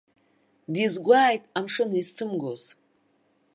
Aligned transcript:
Дизгәааит 0.73 1.43
амшын 1.57 1.89
изҭымгоз. 1.99 2.61